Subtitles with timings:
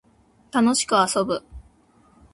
[0.51, 1.43] 楽しく遊ぶ